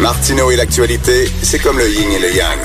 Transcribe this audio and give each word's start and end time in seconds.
Martineau 0.00 0.50
et 0.50 0.56
l'actualité, 0.56 1.30
c'est 1.42 1.58
comme 1.58 1.78
le 1.78 1.86
yin 1.86 2.10
et 2.10 2.18
le 2.18 2.34
yang. 2.34 2.58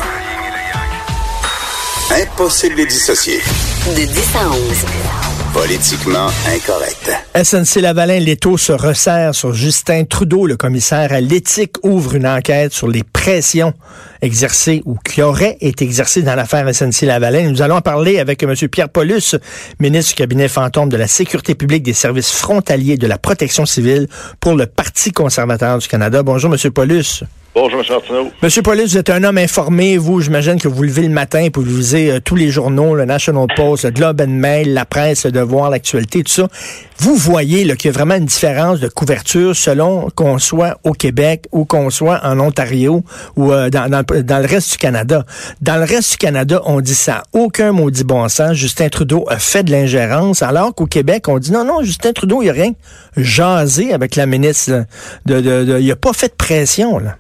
Impossible 2.11 2.75
de 2.75 2.81
les 2.81 2.85
dissocier. 2.85 3.41
De 3.88 4.05
10 4.05 4.35
à 4.35 4.49
11. 4.49 5.24
Politiquement 5.55 6.27
incorrect. 6.48 7.12
SNC 7.34 7.80
Lavalin, 7.80 8.20
l'étau 8.20 8.58
se 8.58 8.73
resserre 8.73 9.34
sur 9.34 9.54
Justin 9.54 10.04
Trudeau, 10.04 10.48
le 10.48 10.58
commissaire 10.58 11.14
à 11.14 11.22
l'éthique, 11.22 11.78
ouvre 11.81 12.16
une 12.16 12.28
enquête 12.28 12.73
sur 12.73 12.90
les 12.90 13.04
pressions 13.04 13.73
exercées 14.22 14.81
ou 14.84 14.98
qui 14.98 15.22
auraient 15.22 15.55
été 15.62 15.86
exercées 15.86 16.23
dans 16.23 16.36
l'affaire 16.36 16.68
SNC 16.76 17.04
Lavalin. 17.04 17.50
Nous 17.50 17.62
allons 17.62 17.80
parler 17.80 18.20
avec 18.20 18.44
M. 18.44 18.54
Pierre 18.70 18.90
Paulus, 18.90 19.36
ministre 19.80 20.12
du 20.12 20.16
cabinet 20.16 20.50
fantôme 20.50 20.90
de 20.90 20.98
la 20.98 21.08
Sécurité 21.08 21.56
publique, 21.56 21.84
des 21.84 21.94
services 21.94 22.31
frontaliers 22.31 22.98
de 22.98 23.08
la 23.08 23.17
protection 23.17 23.66
civile 23.66 24.09
pour 24.42 24.56
le 24.56 24.66
Parti 24.66 25.14
conservateur 25.14 25.78
du 25.78 25.88
Canada. 25.88 26.22
Bonjour, 26.22 26.53
M. 26.53 26.72
Paulus. 26.72 27.23
Bonjour, 27.55 27.80
M. 27.80 27.86
Martineau. 27.90 28.32
Monsieur 28.44 28.62
Paulus, 28.62 28.84
vous 28.84 28.98
êtes 28.98 29.09
un 29.09 29.23
homme 29.23 29.38
informé. 29.38 29.98
Vous, 29.98 30.20
j'imagine 30.20 30.59
que 30.59 30.67
vous 30.67 30.84
levez 30.84 31.03
le 31.03 31.14
matin 31.14 31.48
pour 31.53 31.64
vous 31.64 31.78
lisez 31.78 32.12
euh, 32.12 32.20
tous 32.20 32.36
les 32.36 32.50
journaux, 32.50 32.95
le 32.95 33.06
National 33.06 33.47
Post, 33.56 33.86
le 33.86 33.92
Globe 33.92 34.20
and 34.20 34.28
Mail, 34.28 34.73
la 34.73 34.84
presse, 34.84 35.23
le 35.23 35.31
Devoir, 35.31 35.70
l'actualité, 35.70 36.22
tout 36.22 36.34
ça. 36.34 36.50
Vous 36.97 37.16
voyez 37.16 37.64
qu'il 37.78 37.89
y 37.89 37.94
a 37.94 37.97
vraiment 37.97 38.16
une 38.16 38.25
différence 38.25 38.81
de 38.81 38.89
couverture 38.89 39.56
selon 39.56 40.09
qu'on 40.16 40.38
soit 40.38 40.80
au 40.84 40.92
Québec 40.92 41.45
ou 41.53 41.64
qu'on 41.64 41.89
soit 41.89 42.20
en 42.25 42.42
Ontario 42.42 43.06
ou 43.38 43.53
euh, 43.53 43.69
dans, 43.69 43.90
dans, 43.90 44.40
le 44.40 44.47
reste 44.47 44.73
du 44.73 44.78
Canada. 44.78 45.23
Dans 45.62 45.78
le 45.78 45.86
reste 45.86 46.12
du 46.12 46.17
Canada, 46.17 46.62
on 46.66 46.81
dit 46.81 46.94
ça. 46.94 47.23
Aucun 47.31 47.72
maudit 47.72 48.03
bon 48.03 48.28
sens. 48.28 48.52
Justin 48.52 48.90
Trudeau 48.90 49.23
a 49.30 49.40
fait 49.40 49.64
de 49.64 49.72
l'ingérence, 49.72 50.44
alors 50.44 50.75
qu'au 50.75 50.88
Québec, 50.88 51.30
on 51.30 51.40
dit 51.40 51.53
non, 51.53 51.64
non, 51.64 51.84
Justin 51.84 52.12
Trudeau, 52.12 52.42
il 52.42 52.50
a 52.50 52.53
rien 52.53 52.73
jasé 53.16 53.94
avec 53.94 54.17
la 54.17 54.25
ministre. 54.25 54.84
De, 55.25 55.40
de, 55.40 55.64
de, 55.64 55.80
il 55.80 55.90
a 55.90 55.95
pas 55.95 56.12
fait 56.12 56.28
de 56.28 56.34
pression, 56.34 57.00
là 57.00 57.16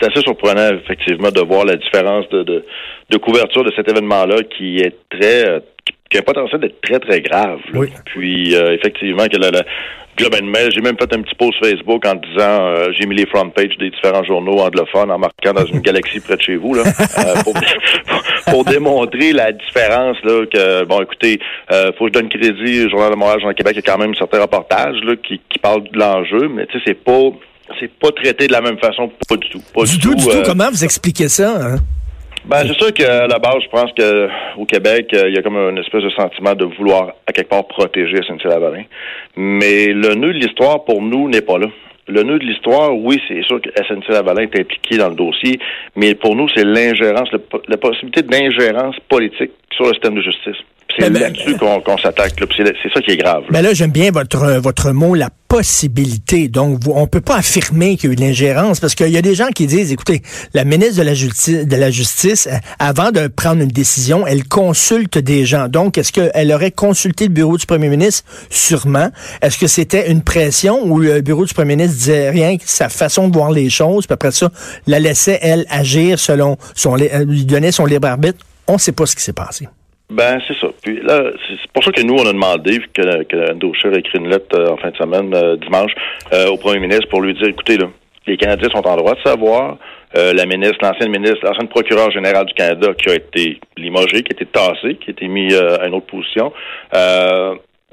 c'est 0.00 0.10
assez 0.10 0.20
surprenant, 0.20 0.74
effectivement, 0.74 1.30
de 1.30 1.40
voir 1.40 1.64
la 1.64 1.76
différence 1.76 2.28
de, 2.30 2.42
de, 2.42 2.64
de 3.10 3.16
couverture 3.16 3.64
de 3.64 3.72
cet 3.74 3.88
événement-là 3.88 4.42
qui 4.56 4.78
est 4.78 4.96
très 5.10 5.62
qui 6.10 6.18
a 6.18 6.20
un 6.20 6.22
potentiel 6.22 6.60
d'être 6.60 6.80
très, 6.80 7.00
très 7.00 7.20
grave. 7.20 7.58
Oui. 7.74 7.88
Puis 8.06 8.54
euh, 8.54 8.74
effectivement, 8.74 9.26
que 9.26 9.36
la, 9.38 9.50
la 9.50 9.62
Globe 10.16 10.34
and 10.40 10.46
Mail, 10.46 10.70
j'ai 10.72 10.80
même 10.80 10.96
fait 10.98 11.12
un 11.12 11.20
petit 11.20 11.34
post 11.34 11.58
Facebook 11.62 12.06
en 12.06 12.14
disant 12.14 12.66
euh, 12.66 12.88
j'ai 12.92 13.06
mis 13.06 13.16
les 13.16 13.26
front 13.26 13.50
pages 13.50 13.76
des 13.78 13.90
différents 13.90 14.24
journaux 14.24 14.60
anglophones 14.60 15.10
en 15.10 15.18
marquant 15.18 15.52
dans 15.52 15.66
une 15.66 15.80
galaxie 15.80 16.20
près 16.20 16.36
de 16.36 16.42
chez 16.42 16.56
vous 16.56 16.74
là, 16.74 16.82
euh, 17.18 17.42
pour, 17.42 17.54
pour, 18.46 18.64
démontrer 18.64 19.32
la 19.32 19.52
différence 19.52 20.16
là 20.24 20.46
que 20.46 20.84
bon 20.84 21.02
écoutez, 21.02 21.38
euh, 21.72 21.92
faut 21.98 22.06
que 22.06 22.14
je 22.14 22.20
donne 22.20 22.28
crédit 22.30 22.86
au 22.86 22.90
Journal 22.90 23.10
de 23.10 23.16
Montréal, 23.16 23.40
Journal 23.40 23.54
Québec, 23.54 23.74
il 23.76 23.84
y 23.84 23.88
a 23.90 23.92
quand 23.92 24.00
même 24.00 24.14
certains 24.14 24.40
reportages 24.40 24.96
là, 25.04 25.16
qui, 25.16 25.40
qui 25.50 25.58
parlent 25.58 25.84
de 25.84 25.98
l'enjeu, 25.98 26.48
mais 26.48 26.66
tu 26.66 26.78
sais, 26.78 26.84
c'est 26.86 27.04
pas 27.04 27.30
c'est 27.80 27.92
pas 27.92 28.10
traité 28.12 28.46
de 28.46 28.52
la 28.52 28.60
même 28.60 28.78
façon, 28.78 29.10
pas 29.28 29.36
du 29.36 29.48
tout. 29.48 29.62
Pas 29.74 29.84
du, 29.84 29.98
tout, 29.98 30.14
du 30.14 30.24
tout. 30.24 30.42
Comment 30.44 30.70
vous 30.70 30.84
expliquez 30.84 31.28
ça? 31.28 31.54
Hein? 31.60 31.76
Ben, 32.46 32.62
c'est 32.64 32.78
sûr 32.78 32.94
qu'à 32.94 33.26
la 33.26 33.40
base, 33.40 33.56
je 33.64 33.68
pense 33.68 33.90
que 33.92 34.28
au 34.56 34.64
Québec, 34.66 35.08
il 35.12 35.34
y 35.34 35.38
a 35.38 35.42
comme 35.42 35.56
une 35.56 35.78
espèce 35.78 36.04
de 36.04 36.10
sentiment 36.10 36.54
de 36.54 36.64
vouloir 36.64 37.14
à 37.26 37.32
quelque 37.32 37.48
part 37.48 37.66
protéger 37.66 38.18
SNC-Lavalin. 38.22 38.84
Mais 39.36 39.86
le 39.86 40.14
nœud 40.14 40.32
de 40.32 40.38
l'histoire, 40.38 40.84
pour 40.84 41.02
nous, 41.02 41.28
n'est 41.28 41.40
pas 41.40 41.58
là. 41.58 41.66
Le 42.06 42.22
nœud 42.22 42.38
de 42.38 42.44
l'histoire, 42.44 42.96
oui, 42.96 43.20
c'est 43.26 43.42
sûr 43.42 43.60
que 43.60 43.70
SNC-Lavalin 43.70 44.42
est 44.42 44.60
impliqué 44.60 44.96
dans 44.96 45.08
le 45.08 45.16
dossier, 45.16 45.58
mais 45.96 46.14
pour 46.14 46.36
nous, 46.36 46.48
c'est 46.54 46.64
l'ingérence, 46.64 47.28
la 47.66 47.76
possibilité 47.78 48.22
d'ingérence 48.22 48.94
politique 49.08 49.50
sur 49.72 49.86
le 49.86 49.94
système 49.94 50.14
de 50.14 50.22
justice. 50.22 50.62
C'est 50.98 51.10
là-dessus 51.10 51.56
qu'on 51.56 51.80
qu 51.80 52.02
s'attaque. 52.02 52.32
C'est 52.56 52.92
ça 52.92 53.00
qui 53.00 53.10
est 53.12 53.16
grave. 53.16 53.44
Mais 53.50 53.62
là, 53.62 53.74
j'aime 53.74 53.90
bien 53.90 54.10
votre 54.10 54.58
votre 54.58 54.90
mot, 54.92 55.14
la 55.14 55.30
possibilité. 55.48 56.48
Donc, 56.48 56.80
on 56.86 57.06
peut 57.06 57.20
pas 57.20 57.36
affirmer 57.36 57.96
qu'il 57.96 58.08
y 58.08 58.10
a 58.10 58.12
eu 58.12 58.16
de 58.16 58.20
l'ingérence 58.20 58.80
parce 58.80 58.94
qu'il 58.94 59.08
y 59.08 59.16
a 59.16 59.22
des 59.22 59.34
gens 59.34 59.48
qui 59.48 59.66
disent, 59.66 59.92
écoutez, 59.92 60.22
la 60.54 60.64
ministre 60.64 60.98
de 60.98 61.02
la 61.02 61.14
Justice, 61.14 61.66
de 61.66 61.76
la 61.76 61.90
Justice, 61.90 62.48
euh, 62.50 62.56
avant 62.78 63.10
de 63.10 63.28
prendre 63.28 63.62
une 63.62 63.68
décision, 63.68 64.26
elle 64.26 64.44
consulte 64.44 65.18
des 65.18 65.44
gens. 65.44 65.68
Donc, 65.68 65.98
est-ce 65.98 66.12
qu'elle 66.12 66.52
aurait 66.52 66.72
consulté 66.72 67.24
le 67.24 67.32
bureau 67.32 67.56
du 67.56 67.66
premier 67.66 67.88
ministre? 67.88 68.24
Sûrement. 68.50 69.10
Est-ce 69.42 69.58
que 69.58 69.66
c'était 69.66 70.10
une 70.10 70.22
pression 70.22 70.84
où 70.84 70.98
le 70.98 71.20
bureau 71.20 71.44
du 71.44 71.54
premier 71.54 71.76
ministre 71.76 71.98
disait 71.98 72.30
rien 72.30 72.56
que 72.56 72.64
sa 72.66 72.88
façon 72.88 73.28
de 73.28 73.36
voir 73.36 73.50
les 73.50 73.70
choses, 73.70 74.06
puis 74.06 74.14
après 74.14 74.32
ça, 74.32 74.50
la 74.86 74.98
laissait, 74.98 75.38
elle, 75.42 75.64
agir 75.70 76.18
selon 76.18 76.56
son, 76.74 76.98
euh, 76.98 77.24
lui 77.24 77.44
donnait 77.44 77.72
son 77.72 77.86
libre 77.86 78.08
arbitre? 78.08 78.44
On 78.66 78.74
ne 78.74 78.78
sait 78.78 78.92
pas 78.92 79.06
ce 79.06 79.14
qui 79.14 79.22
s'est 79.22 79.32
passé. 79.32 79.68
Ben, 80.08 80.38
c'est 80.46 80.56
ça. 80.58 80.68
Puis 80.82 81.00
là, 81.02 81.32
c'est 81.48 81.70
pour 81.72 81.82
ça 81.82 81.90
que 81.90 82.02
nous, 82.02 82.14
on 82.14 82.26
a 82.26 82.32
demandé, 82.32 82.78
que, 82.94 83.24
que 83.24 83.52
Andrew 83.52 83.72
a 83.84 83.98
écrit 83.98 84.18
une 84.18 84.28
lettre 84.28 84.56
euh, 84.56 84.70
en 84.70 84.76
fin 84.76 84.90
de 84.90 84.96
semaine, 84.96 85.34
euh, 85.34 85.56
dimanche, 85.56 85.92
euh, 86.32 86.46
au 86.46 86.56
premier 86.56 86.78
ministre 86.78 87.08
pour 87.08 87.22
lui 87.22 87.34
dire, 87.34 87.48
écoutez, 87.48 87.76
là, 87.76 87.88
les 88.26 88.36
Canadiens 88.36 88.68
sont 88.70 88.86
en 88.86 88.96
droit 88.96 89.14
de 89.14 89.20
savoir. 89.24 89.78
la 90.14 90.46
ministre, 90.46 90.78
l'ancienne 90.82 91.10
ministre, 91.10 91.44
l'ancienne 91.44 91.68
procureure 91.68 92.10
générale 92.10 92.46
du 92.46 92.54
Canada 92.54 92.88
qui 92.94 93.10
a 93.10 93.14
été 93.14 93.60
limogée, 93.76 94.22
qui 94.22 94.32
a 94.32 94.36
été 94.36 94.46
tassée, 94.46 94.96
qui 94.96 95.10
a 95.10 95.12
été 95.12 95.28
mis 95.28 95.54
à 95.54 95.86
une 95.86 95.94
autre 95.94 96.06
position, 96.06 96.52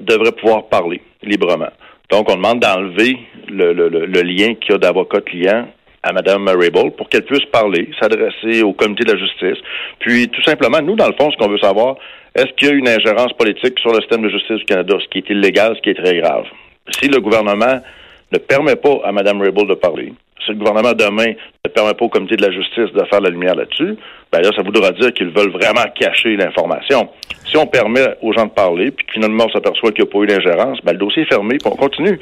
devrait 0.00 0.32
pouvoir 0.32 0.64
parler 0.66 1.00
librement. 1.22 1.70
Donc, 2.10 2.28
on 2.30 2.34
demande 2.34 2.60
d'enlever 2.60 3.16
le, 3.48 3.72
le, 3.72 3.88
le, 3.88 4.22
lien 4.22 4.54
qu'il 4.54 4.72
y 4.72 4.74
a 4.74 4.78
d'avocat-client 4.78 5.68
à 6.04 6.12
Mme 6.12 6.46
Rabel 6.48 6.92
pour 6.96 7.08
qu'elle 7.08 7.24
puisse 7.24 7.46
parler, 7.46 7.88
s'adresser 8.00 8.62
au 8.62 8.72
comité 8.74 9.04
de 9.04 9.12
la 9.12 9.18
justice. 9.18 9.58
Puis, 10.00 10.28
tout 10.28 10.42
simplement, 10.42 10.80
nous, 10.82 10.96
dans 10.96 11.08
le 11.08 11.14
fond, 11.18 11.30
ce 11.30 11.36
qu'on 11.36 11.50
veut 11.50 11.58
savoir, 11.58 11.96
est-ce 12.34 12.52
qu'il 12.56 12.68
y 12.68 12.70
a 12.70 12.74
une 12.74 12.88
ingérence 12.88 13.32
politique 13.32 13.78
sur 13.78 13.90
le 13.90 14.00
système 14.00 14.22
de 14.22 14.28
justice 14.28 14.58
du 14.58 14.64
Canada, 14.66 14.96
ce 15.00 15.08
qui 15.08 15.18
est 15.18 15.30
illégal, 15.30 15.74
ce 15.76 15.80
qui 15.80 15.90
est 15.90 16.02
très 16.02 16.16
grave? 16.20 16.44
Si 17.00 17.08
le 17.08 17.20
gouvernement 17.20 17.80
ne 18.32 18.38
permet 18.38 18.76
pas 18.76 19.00
à 19.04 19.12
Mme 19.12 19.40
Rabel 19.40 19.66
de 19.66 19.74
parler, 19.74 20.12
si 20.44 20.52
le 20.52 20.58
gouvernement 20.58 20.92
demain 20.92 21.32
permet 21.74 21.94
pas 21.94 22.04
au 22.04 22.08
comité 22.08 22.36
de 22.36 22.42
la 22.42 22.52
justice 22.52 22.92
de 22.92 23.04
faire 23.10 23.20
la 23.20 23.30
lumière 23.30 23.54
là-dessus, 23.54 23.96
ben 24.32 24.40
là, 24.40 24.50
ça 24.56 24.62
voudra 24.62 24.90
dire 24.92 25.12
qu'ils 25.12 25.30
veulent 25.30 25.52
vraiment 25.52 25.84
cacher 25.94 26.36
l'information. 26.36 27.08
Si 27.50 27.56
on 27.56 27.66
permet 27.66 28.16
aux 28.22 28.32
gens 28.32 28.46
de 28.46 28.50
parler, 28.50 28.90
puis 28.90 29.06
finalement 29.12 29.44
on 29.46 29.52
s'aperçoit 29.52 29.92
qu'il 29.92 30.04
n'y 30.04 30.10
a 30.10 30.12
pas 30.12 30.18
eu 30.20 30.26
d'ingérence, 30.26 30.78
ben 30.82 30.92
le 30.92 30.98
dossier 30.98 31.22
est 31.22 31.32
fermé, 31.32 31.58
puis 31.58 31.70
on 31.70 31.76
continue. 31.76 32.18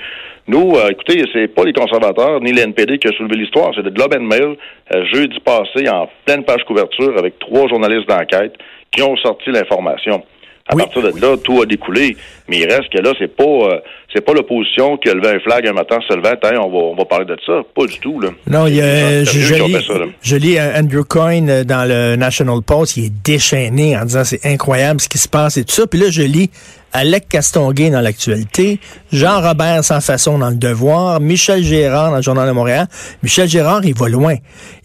Nous, 0.49 0.75
euh, 0.77 0.89
écoutez, 0.91 1.23
c'est 1.33 1.47
pas 1.47 1.65
les 1.65 1.73
conservateurs 1.73 2.41
ni 2.41 2.53
l'NPD 2.53 2.99
qui 2.99 3.09
a 3.09 3.13
soulevé 3.13 3.37
l'histoire, 3.37 3.73
c'est 3.77 3.85
de 3.85 3.91
Globe 3.91 4.15
and 4.19 4.25
Mail, 4.25 4.57
euh, 4.95 5.05
jeudi 5.13 5.39
passé, 5.41 5.89
en 5.89 6.09
pleine 6.25 6.45
page 6.45 6.65
couverture, 6.65 7.17
avec 7.17 7.39
trois 7.39 7.69
journalistes 7.69 8.09
d'enquête 8.09 8.55
qui 8.91 9.03
ont 9.03 9.17
sorti 9.17 9.51
l'information. 9.51 10.23
À 10.69 10.77
partir 10.77 11.03
de 11.03 11.21
là, 11.21 11.37
tout 11.43 11.61
a 11.61 11.67
découlé. 11.67 12.17
Mais 12.49 12.59
il 12.59 12.65
reste 12.65 12.89
que 12.91 12.99
là, 12.99 13.13
c'est 13.19 13.35
pas 13.35 13.45
euh, 13.45 13.81
c'est 14.13 14.21
pas 14.21 14.33
l'opposition 14.33 14.97
qui 14.97 15.09
a 15.09 15.15
levé 15.15 15.29
un 15.29 15.41
flag 15.41 15.67
un 15.67 15.73
matin 15.73 15.99
se 16.07 16.15
levant, 16.15 16.35
on 16.65 16.71
va, 16.71 16.79
on 16.79 16.95
va 16.95 17.05
parler 17.05 17.25
de 17.25 17.37
ça. 17.45 17.63
Pas 17.75 17.87
du 17.87 17.99
tout. 17.99 18.21
Là. 18.21 18.31
Non, 18.47 18.67
il 18.67 18.77
y 18.77 18.83
a, 18.83 19.25
je, 19.25 19.41
je, 19.41 19.55
lis, 19.55 19.87
ça, 19.87 19.95
je, 20.23 20.37
lis, 20.37 20.59
Andrew 20.61 21.05
Coyne 21.05 21.49
euh, 21.49 21.65
dans 21.65 21.89
le 21.89 22.17
National 22.17 22.61
Post, 22.63 22.97
il 22.97 23.07
est 23.07 23.13
déchaîné 23.25 23.97
en 23.97 24.05
disant 24.05 24.25
c'est 24.25 24.45
incroyable 24.45 25.01
ce 25.01 25.09
qui 25.09 25.19
se 25.19 25.29
passe 25.29 25.57
et 25.57 25.65
tout 25.65 25.73
ça. 25.73 25.87
Puis 25.87 25.99
là, 25.99 26.07
je 26.11 26.23
lis 26.23 26.51
Alec 26.93 27.29
Castonguay 27.29 27.91
dans 27.91 28.01
l'actualité, 28.01 28.79
Jean-Robert 29.13 29.83
sans 29.83 30.01
façon 30.01 30.39
dans 30.39 30.51
le 30.51 30.57
devoir, 30.57 31.21
Michel 31.21 31.63
Gérard 31.63 32.11
dans 32.11 32.17
le 32.17 32.23
Journal 32.23 32.47
de 32.47 32.53
Montréal. 32.53 32.87
Michel 33.23 33.49
Gérard, 33.49 33.81
il 33.85 33.95
va 33.95 34.09
loin. 34.09 34.35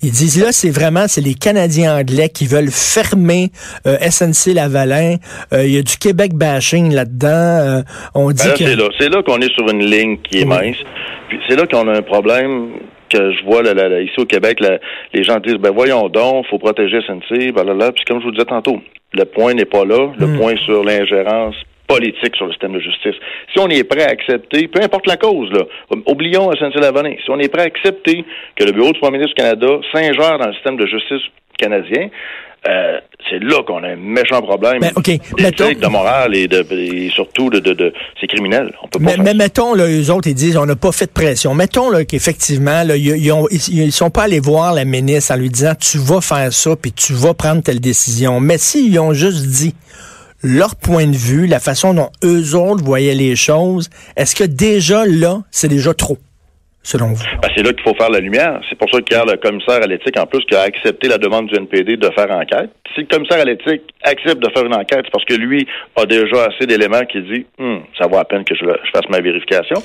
Il 0.02 0.12
dit 0.12 0.40
là, 0.40 0.52
c'est 0.52 0.70
vraiment, 0.70 1.08
c'est 1.08 1.22
les 1.22 1.34
Canadiens 1.34 1.98
anglais 1.98 2.30
qui 2.30 2.46
veulent 2.46 2.72
fermer 2.72 3.50
euh, 3.86 3.98
SNC 3.98 4.54
Lavalin. 4.54 5.16
Euh, 5.54 5.66
il 5.66 5.74
y 5.74 5.78
a 5.78 5.82
du 5.82 5.98
Québec 5.98 6.34
bashing 6.34 6.94
là-dedans. 6.94 7.28
Euh, 7.28 7.82
on 8.16 8.32
dit 8.32 8.48
ben 8.48 8.54
que... 8.54 8.94
C'est 9.00 9.10
là, 9.10 9.18
là 9.18 9.24
qu'on 9.24 9.40
est 9.40 9.54
sur 9.54 9.68
une 9.70 9.84
ligne 9.84 10.18
qui 10.20 10.40
est 10.40 10.46
mince. 10.46 10.78
Puis 11.30 11.40
c'est 11.48 11.56
là 11.56 11.68
qu'on 11.68 11.88
a 11.88 11.98
un 11.98 12.02
problème 12.02 12.70
que 13.10 13.32
je 13.32 13.44
vois 13.46 13.64
là, 13.64 14.02
ici 14.02 14.14
au 14.18 14.26
Québec, 14.26 14.60
les 15.14 15.24
gens 15.24 15.40
disent 15.40 15.56
ben 15.56 15.72
voyons 15.72 16.10
donc, 16.10 16.46
faut 16.50 16.60
protéger 16.60 17.00
SNC, 17.02 17.54
blablabla. 17.54 17.92
Puis 17.94 18.04
comme 18.06 18.20
je 18.20 18.26
vous 18.26 18.32
disais 18.32 18.46
tantôt, 18.46 18.82
le 19.14 19.24
point 19.26 19.54
n'est 19.54 19.66
pas 19.66 19.86
là. 19.86 20.12
Le 20.18 20.28
hmm. 20.28 20.38
point 20.38 20.56
sur 20.66 20.84
l'ingérence 20.84 21.56
politique 21.88 22.36
sur 22.36 22.46
le 22.46 22.52
système 22.52 22.74
de 22.74 22.80
justice. 22.80 23.16
Si 23.54 23.60
on 23.60 23.68
est 23.70 23.84
prêt 23.84 24.04
à 24.04 24.10
accepter, 24.10 24.68
peu 24.68 24.82
importe 24.82 25.08
la 25.08 25.18
cause, 25.18 25.50
là, 25.52 25.64
oublions 26.06 26.52
SNC-Lavalin, 26.52 27.16
si 27.24 27.30
on 27.30 27.40
est 27.40 27.50
prêt 27.50 27.64
à 27.64 27.66
accepter 27.66 28.26
que 28.56 28.64
le 28.66 28.72
Bureau 28.74 28.92
du 28.92 29.00
Premier 29.00 29.18
ministre 29.18 29.36
du 29.36 29.42
Canada 29.42 29.68
s'ingère 29.94 30.38
dans 30.38 30.48
le 30.48 30.54
système 30.54 30.78
de 30.78 30.86
justice 30.86 31.22
canadien, 31.58 32.10
euh, 32.68 33.00
c'est 33.30 33.40
là 33.42 33.64
qu'on 33.66 33.82
a 33.84 33.90
un 33.90 33.96
méchant 33.96 34.42
problème 34.42 34.80
Mais, 34.82 34.92
OK, 34.96 35.06
d'éthique, 35.06 35.40
mettons- 35.40 35.72
de 35.80 35.88
morale 35.88 36.36
et, 36.36 36.48
de, 36.48 36.66
et 36.74 37.10
surtout 37.12 37.50
de, 37.50 37.60
de, 37.60 37.74
de 37.74 37.94
c'est 38.20 38.28
criminel. 38.28 38.74
On 38.84 38.88
peut 38.88 39.00
pas 39.00 39.12
Mais, 39.18 39.24
mais 39.24 39.34
mettons, 39.34 39.74
là, 39.74 39.86
eux 39.88 40.12
autres, 40.12 40.28
ils 40.28 40.34
disent, 40.36 40.58
on 40.58 40.66
n'a 40.66 40.76
pas 40.76 40.92
fait 40.92 41.06
de 41.06 41.12
pression. 41.12 41.54
Mettons 41.54 41.90
là, 41.90 42.04
qu'effectivement, 42.04 42.84
là, 42.84 42.98
ils, 42.98 43.08
ils, 43.18 43.32
ont- 43.32 43.48
ils- 43.50 43.86
ils 43.86 43.92
sont 43.92 44.10
pas 44.10 44.24
allés 44.24 44.40
voir 44.42 44.74
la 44.74 44.86
ministre 44.86 45.34
en 45.34 45.38
lui 45.38 45.50
disant, 45.50 45.74
tu 45.80 45.98
vas 46.00 46.20
faire 46.20 46.52
ça, 46.52 46.76
puis 46.76 46.92
tu 46.92 47.14
vas 47.14 47.34
prendre 47.34 47.62
telle 47.64 47.80
décision. 47.80 48.40
Mais 48.42 48.58
s'ils 48.58 49.00
ont 49.00 49.14
juste 49.14 49.46
dit 49.48 49.74
leur 50.44 50.76
point 50.76 51.08
de 51.08 51.16
vue, 51.16 51.48
la 51.48 51.60
façon 51.60 51.94
dont 51.94 52.10
eux 52.24 52.56
autres 52.56 52.84
voyaient 52.84 53.16
les 53.16 53.36
choses, 53.36 53.90
est-ce 54.16 54.36
que 54.36 54.44
déjà 54.44 55.06
là, 55.06 55.40
c'est 55.52 55.68
déjà 55.68 55.94
trop, 55.94 56.18
selon 56.84 57.08
vous? 57.14 57.24
Ben, 57.42 57.50
c'est 57.56 57.64
là 57.64 57.74
qu'il 57.74 57.84
faut 57.84 57.96
faire 57.96 58.10
la 58.10 58.20
lumière. 58.20 58.60
C'est 58.70 58.78
pour 58.78 58.90
ça 58.90 59.02
qu'il 59.02 59.18
y 59.18 59.20
a 59.20 59.26
le 59.26 59.38
commissaire 59.38 59.82
à 59.82 59.88
l'éthique, 59.88 60.18
en 60.20 60.26
plus, 60.26 60.42
qui 60.46 60.56
a 60.56 60.62
accepté 60.62 61.08
la 61.08 61.18
demande 61.18 61.48
du 61.48 61.56
NPD 61.56 61.98
de 61.98 62.10
faire 62.12 62.32
enquête. 62.32 62.70
Si 62.96 63.02
le 63.02 63.08
commissaire 63.08 63.40
à 63.40 63.46
l'éthique 63.46 63.84
accepte 64.04 64.42
de 64.42 64.50
faire 64.50 64.66
une 64.66 64.74
enquête, 64.76 65.02
c'est 65.06 65.12
parce 65.12 65.26
que 65.26 65.36
lui 65.36 65.68
a 65.96 66.06
déjà 66.06 66.46
assez 66.46 66.66
d'éléments 66.66 67.06
qui 67.06 67.22
dit 67.22 67.46
Hum, 67.60 67.82
ça 67.98 68.08
vaut 68.08 68.18
à 68.18 68.26
peine 68.26 68.44
que 68.44 68.56
je, 68.56 68.64
je 68.64 68.92
fasse 68.92 69.10
ma 69.10 69.20
vérification. 69.20 69.82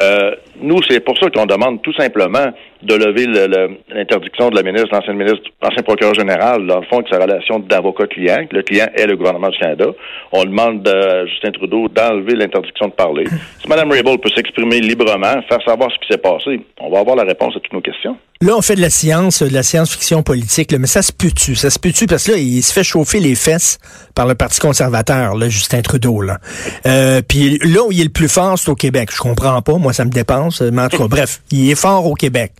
Euh, 0.00 0.34
nous, 0.60 0.82
c'est 0.88 1.00
pour 1.00 1.18
ça 1.18 1.28
qu'on 1.30 1.46
demande 1.46 1.82
tout 1.82 1.92
simplement 1.94 2.52
de 2.84 2.94
lever 2.94 3.26
le- 3.26 3.46
le- 3.46 3.70
l'interdiction 3.94 4.50
de 4.50 4.56
la 4.56 4.62
ministre, 4.62 4.88
l'ancienne 4.92 5.16
ministre, 5.16 5.42
l'ancien 5.62 5.82
procureur 5.82 6.14
général, 6.14 6.66
dans 6.66 6.80
le 6.80 6.86
fond, 6.86 7.00
de 7.00 7.08
sa 7.08 7.18
relation 7.18 7.58
d'avocat-client. 7.58 8.46
Le 8.50 8.62
client 8.62 8.86
est 8.94 9.06
le 9.06 9.16
gouvernement 9.16 9.48
du 9.48 9.58
Canada. 9.58 9.86
On 10.32 10.44
demande 10.44 10.86
à 10.88 11.26
Justin 11.26 11.50
Trudeau 11.52 11.88
d'enlever 11.88 12.34
l'interdiction 12.34 12.88
de 12.88 12.92
parler. 12.92 13.24
Si 13.60 13.68
Mme 13.68 13.90
Rabel 13.90 14.18
peut 14.18 14.30
s'exprimer 14.34 14.80
librement, 14.80 15.40
faire 15.48 15.62
savoir 15.66 15.90
ce 15.92 15.98
qui 15.98 16.08
s'est 16.12 16.18
passé, 16.20 16.60
on 16.80 16.90
va 16.90 17.00
avoir 17.00 17.16
la 17.16 17.24
réponse 17.24 17.56
à 17.56 17.60
toutes 17.60 17.72
nos 17.72 17.80
questions. 17.80 18.16
Là, 18.40 18.54
on 18.56 18.62
fait 18.62 18.74
de 18.74 18.80
la 18.80 18.90
science, 18.90 19.42
de 19.42 19.48
la 19.48 19.62
science-fiction 19.62 20.22
politique, 20.22 20.72
là, 20.72 20.78
mais 20.78 20.88
ça 20.88 21.02
se 21.02 21.12
peut-tu? 21.12 21.54
Ça 21.54 21.70
se 21.70 21.78
peut-tu? 21.78 22.06
Parce 22.06 22.24
que 22.24 22.32
là, 22.32 22.38
il 22.38 22.62
se 22.62 22.72
fait 22.72 22.82
chauffer 22.82 23.20
les 23.20 23.36
fesses 23.36 23.78
par 24.14 24.26
le 24.26 24.34
Parti 24.34 24.58
conservateur, 24.58 25.36
là, 25.36 25.48
Justin 25.48 25.82
Trudeau. 25.82 26.20
Là. 26.20 26.38
Euh, 26.86 27.22
Puis 27.26 27.58
là 27.62 27.84
où 27.84 27.92
il 27.92 28.00
est 28.00 28.04
le 28.04 28.10
plus 28.10 28.28
fort, 28.28 28.58
c'est 28.58 28.68
au 28.68 28.74
Québec. 28.74 29.10
Je 29.12 29.18
comprends 29.18 29.62
pas, 29.62 29.78
moi, 29.78 29.92
ça 29.92 30.04
me 30.04 30.10
dépense. 30.10 30.60
Mais 30.60 30.82
en 30.82 30.88
tout 30.88 30.98
cas, 30.98 31.06
bref, 31.06 31.42
il 31.52 31.70
est 31.70 31.74
fort 31.76 32.06
au 32.06 32.14
Québec. 32.14 32.52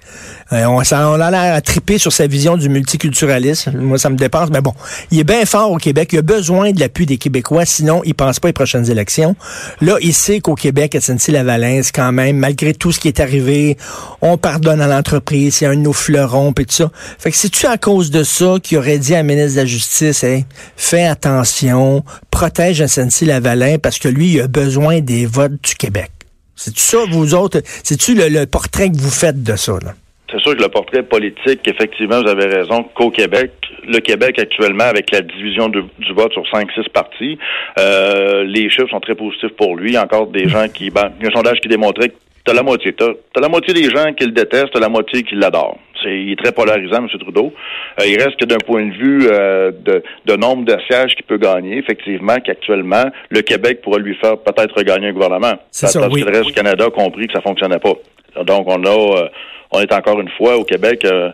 Euh, 0.52 0.64
on, 0.66 0.80
a 0.80 1.30
l'air 1.30 1.54
à 1.54 1.60
triper 1.60 1.98
sur 1.98 2.12
sa 2.12 2.28
vision 2.28 2.56
du 2.56 2.68
multiculturalisme. 2.68 3.72
Moi, 3.76 3.98
ça 3.98 4.10
me 4.10 4.16
dépasse. 4.16 4.50
Mais 4.50 4.60
bon, 4.60 4.74
il 5.10 5.18
est 5.18 5.24
bien 5.24 5.44
fort 5.44 5.72
au 5.72 5.78
Québec. 5.78 6.10
Il 6.12 6.18
a 6.20 6.22
besoin 6.22 6.70
de 6.70 6.80
l'appui 6.80 7.06
des 7.06 7.18
Québécois, 7.18 7.64
sinon 7.64 8.00
il 8.04 8.14
pense 8.14 8.40
pas 8.40 8.48
aux 8.48 8.52
prochaines 8.52 8.90
élections. 8.90 9.34
Là, 9.80 9.96
il 10.00 10.14
sait 10.14 10.40
qu'au 10.40 10.54
Québec, 10.54 10.96
SNC-Lavalin, 10.98 11.80
quand 11.92 12.12
même, 12.12 12.36
malgré 12.36 12.74
tout 12.74 12.92
ce 12.92 13.00
qui 13.00 13.08
est 13.08 13.20
arrivé, 13.20 13.76
on 14.22 14.38
pardonne 14.38 14.80
à 14.80 14.86
l'entreprise, 14.86 15.54
c'est 15.64 15.70
un 15.70 15.76
de 15.76 15.80
nos 15.80 15.94
fleurons, 15.94 16.52
puis 16.52 16.66
tout 16.66 16.72
ça. 16.72 16.90
Fait 17.18 17.30
que 17.30 17.36
c'est-tu 17.36 17.66
à 17.66 17.78
cause 17.78 18.10
de 18.10 18.22
ça 18.22 18.56
qu'il 18.62 18.76
aurait 18.76 18.98
dit 18.98 19.14
à 19.14 19.18
la 19.18 19.22
ministre 19.22 19.54
de 19.54 19.60
la 19.60 19.66
Justice, 19.66 20.22
hey, 20.22 20.44
fais 20.76 21.04
attention, 21.04 22.02
protège 22.30 22.84
SNC-Lavalin, 22.84 23.78
parce 23.78 23.98
que 23.98 24.08
lui, 24.08 24.26
il 24.26 24.40
a 24.42 24.46
besoin 24.46 25.00
des 25.00 25.24
votes 25.24 25.52
du 25.62 25.74
Québec. 25.74 26.10
C'est-tu 26.54 26.80
ça, 26.80 26.98
vous 27.10 27.34
autres? 27.34 27.60
C'est-tu 27.82 28.14
le, 28.14 28.44
portrait 28.44 28.90
que 28.90 28.96
vous 28.98 29.10
faites 29.10 29.42
de 29.42 29.56
ça, 29.56 29.72
là? 29.82 29.92
C'est 30.30 30.40
sûr 30.40 30.56
que 30.56 30.62
le 30.62 30.68
portrait 30.68 31.02
politique, 31.02 31.60
effectivement, 31.66 32.20
vous 32.20 32.28
avez 32.28 32.46
raison, 32.46 32.82
qu'au 32.94 33.10
Québec, 33.10 33.52
le 33.86 34.00
Québec 34.00 34.38
actuellement, 34.38 34.84
avec 34.84 35.10
la 35.12 35.20
division 35.20 35.68
du 35.68 36.12
vote 36.14 36.32
sur 36.32 36.42
5-6 36.42 36.90
partis, 36.92 37.38
euh, 37.78 38.44
les 38.44 38.68
chiffres 38.68 38.90
sont 38.90 39.00
très 39.00 39.14
positifs 39.14 39.54
pour 39.56 39.76
lui. 39.76 39.96
Encore 39.96 40.26
des 40.26 40.48
gens 40.48 40.68
qui... 40.68 40.86
Il 40.86 40.92
y 40.94 40.98
a 40.98 41.28
un 41.28 41.34
sondage 41.34 41.60
qui 41.60 41.68
démontrait 41.68 42.08
que 42.08 42.14
t'as 42.44 42.52
la 42.52 42.62
moitié. 42.62 42.92
T'as 42.92 43.06
as 43.36 43.40
la 43.40 43.48
moitié 43.48 43.74
des 43.74 43.84
gens 43.90 44.12
qui 44.12 44.24
le 44.26 44.32
détestent, 44.32 44.72
t'as 44.72 44.80
la 44.80 44.88
moitié 44.88 45.22
qui 45.22 45.34
l'adorent. 45.34 45.78
C'est, 46.02 46.14
il 46.20 46.32
est 46.32 46.36
très 46.42 46.52
polarisant, 46.52 46.98
M. 46.98 47.08
Trudeau. 47.18 47.52
Euh, 48.00 48.04
il 48.06 48.20
reste 48.22 48.36
que 48.38 48.44
d'un 48.44 48.58
point 48.58 48.84
de 48.86 48.92
vue 48.92 49.26
euh, 49.30 49.70
de, 49.70 50.02
de 50.26 50.36
nombre 50.36 50.64
de 50.64 50.76
sièges 50.90 51.14
qu'il 51.14 51.24
peut 51.24 51.38
gagner, 51.38 51.78
effectivement, 51.78 52.36
qu'actuellement, 52.44 53.04
le 53.30 53.40
Québec 53.40 53.80
pourrait 53.82 54.00
lui 54.00 54.14
faire 54.16 54.36
peut-être 54.38 54.82
gagner 54.82 55.08
un 55.08 55.12
gouvernement. 55.12 55.54
C'est 55.70 55.86
ça, 55.86 56.00
Parce 56.00 56.12
oui. 56.12 56.20
que 56.22 56.26
le 56.28 56.32
reste 56.36 56.48
du 56.48 56.52
Canada 56.52 56.84
a 56.86 56.90
compris 56.90 57.26
que 57.26 57.32
ça 57.32 57.40
fonctionnait 57.40 57.78
pas. 57.78 57.94
Donc, 58.44 58.66
on 58.66 58.84
a, 58.84 58.88
euh, 59.22 59.28
on 59.74 59.80
est 59.80 59.92
encore 59.92 60.20
une 60.20 60.30
fois 60.30 60.56
au 60.56 60.64
Québec 60.64 61.04
euh, 61.04 61.30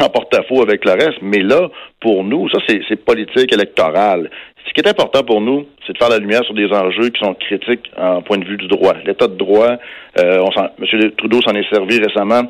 en 0.00 0.08
porte-à-faux 0.08 0.62
avec 0.62 0.84
le 0.84 0.92
reste. 0.92 1.18
Mais 1.22 1.40
là, 1.40 1.68
pour 2.00 2.24
nous, 2.24 2.48
ça, 2.50 2.58
c'est 2.68 3.04
politique 3.04 3.52
électorale. 3.52 4.30
Ce 4.66 4.72
qui 4.74 4.80
est 4.86 4.90
important 4.90 5.22
pour 5.24 5.40
nous, 5.40 5.66
c'est 5.86 5.94
de 5.94 5.98
faire 5.98 6.10
la 6.10 6.18
lumière 6.18 6.44
sur 6.44 6.52
des 6.54 6.66
enjeux 6.70 7.08
qui 7.08 7.18
sont 7.24 7.32
critiques 7.34 7.90
en 7.96 8.20
point 8.20 8.36
de 8.36 8.44
vue 8.44 8.58
du 8.58 8.68
droit. 8.68 8.92
L'état 9.06 9.26
de 9.26 9.34
droit, 9.34 9.76
euh, 10.18 10.40
on 10.40 10.50
s'en- 10.52 10.68
M. 10.78 11.10
Trudeau 11.16 11.40
s'en 11.40 11.54
est 11.54 11.66
servi 11.72 11.98
récemment 11.98 12.42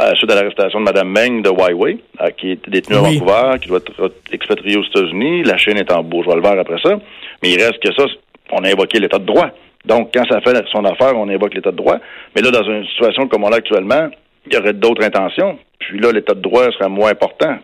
euh, 0.00 0.14
suite 0.14 0.30
à 0.30 0.36
l'arrestation 0.36 0.80
de 0.80 0.84
Mme 0.84 1.08
Meng 1.08 1.42
de 1.42 1.50
Huawei, 1.50 1.98
euh, 2.22 2.30
qui 2.30 2.52
est 2.52 2.68
détenue 2.68 2.96
à 2.96 3.02
Oui. 3.02 3.18
Vancouver, 3.18 3.58
qui 3.60 3.68
doit 3.68 3.78
être 3.78 4.12
expatriée 4.32 4.78
aux 4.78 4.84
États-Unis. 4.84 5.42
La 5.44 5.58
Chine 5.58 5.76
est 5.76 5.92
en 5.92 6.02
bourgeois 6.02 6.36
le 6.36 6.42
vert 6.42 6.58
après 6.58 6.78
ça. 6.82 6.96
Mais 7.42 7.50
il 7.50 7.56
reste 7.62 7.78
que 7.80 7.92
ça, 7.94 8.06
on 8.52 8.64
a 8.64 8.68
invoqué 8.72 8.98
l'état 8.98 9.18
de 9.18 9.26
droit. 9.26 9.50
Donc, 9.84 10.10
quand 10.14 10.24
ça 10.30 10.40
fait 10.40 10.56
son 10.72 10.84
affaire, 10.86 11.12
on 11.16 11.28
invoque 11.28 11.54
l'état 11.54 11.70
de 11.72 11.76
droit. 11.76 11.98
Mais 12.34 12.40
là, 12.42 12.50
dans 12.50 12.64
une 12.64 12.86
situation 12.86 13.28
comme 13.28 13.44
on 13.44 13.50
l'a 13.50 13.56
actuellement, 13.58 14.08
il 14.50 14.54
y 14.54 14.58
aurait 14.58 14.72
d'autres 14.72 15.04
intentions. 15.04 15.58
Puis 15.78 15.98
là, 15.98 16.12
l'état 16.12 16.34
de 16.34 16.40
droit 16.40 16.70
serait 16.72 16.88
moins 16.88 17.10
important. 17.10 17.56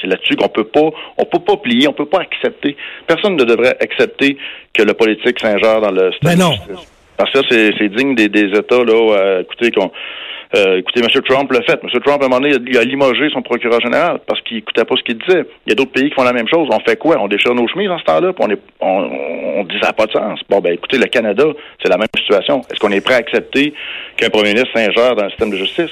C'est 0.00 0.06
là-dessus 0.06 0.34
qu'on 0.36 0.48
peut 0.48 0.64
pas, 0.64 0.90
on 1.16 1.24
peut 1.24 1.38
pas 1.38 1.56
plier, 1.58 1.88
on 1.88 1.92
peut 1.92 2.06
pas 2.06 2.20
accepter. 2.20 2.76
Personne 3.06 3.36
ne 3.36 3.44
devrait 3.44 3.76
accepter 3.80 4.36
que 4.74 4.82
le 4.82 4.94
politique 4.94 5.38
s'ingère 5.38 5.80
dans 5.80 5.92
le 5.92 6.10
système 6.12 6.34
de 6.34 6.40
non. 6.40 6.52
justice. 6.52 6.92
Parce 7.16 7.30
que 7.30 7.38
c'est 7.50 7.88
digne 7.88 8.14
des, 8.14 8.28
des 8.28 8.46
États 8.58 8.82
là. 8.82 9.14
euh, 9.16 9.42
écoutez, 9.42 9.70
qu'on 9.70 9.92
euh, 10.54 10.78
écoutez, 10.78 11.00
M. 11.00 11.08
Trump 11.22 11.50
l'a 11.50 11.62
fait. 11.62 11.80
M. 11.82 11.88
Trump, 12.04 12.22
à 12.22 12.26
un 12.26 12.28
moment 12.28 12.40
donné, 12.40 12.56
il 12.66 12.76
a, 12.76 12.84
limogé 12.84 13.30
son 13.32 13.40
procureur 13.40 13.80
général 13.80 14.20
parce 14.26 14.40
qu'il 14.42 14.58
écoutait 14.58 14.84
pas 14.84 14.96
ce 14.96 15.02
qu'il 15.02 15.16
disait. 15.16 15.46
Il 15.66 15.70
y 15.70 15.72
a 15.72 15.74
d'autres 15.74 15.92
pays 15.92 16.10
qui 16.10 16.14
font 16.14 16.24
la 16.24 16.34
même 16.34 16.48
chose. 16.48 16.68
On 16.70 16.80
fait 16.80 16.96
quoi? 16.96 17.16
On 17.20 17.28
déchire 17.28 17.54
nos 17.54 17.66
chemises 17.68 17.90
en 17.90 17.98
ce 17.98 18.04
temps-là, 18.04 18.32
puis 18.34 18.44
on, 18.46 18.50
est, 18.50 18.58
on, 18.80 19.10
on 19.60 19.64
dit 19.64 19.76
ça 19.80 19.88
n'a 19.88 19.92
pas 19.94 20.06
de 20.06 20.12
sens. 20.12 20.40
Bon, 20.50 20.60
ben 20.60 20.74
écoutez, 20.74 20.98
le 20.98 21.06
Canada, 21.06 21.44
c'est 21.82 21.88
la 21.88 21.96
même 21.96 22.08
situation. 22.18 22.60
Est-ce 22.70 22.80
qu'on 22.80 22.90
est 22.90 23.00
prêt 23.00 23.14
à 23.14 23.18
accepter 23.18 23.72
qu'un 24.16 24.28
premier 24.28 24.52
ministre 24.52 24.70
s'ingère 24.74 25.16
dans 25.16 25.24
le 25.24 25.30
système 25.30 25.50
de 25.50 25.56
justice? 25.56 25.90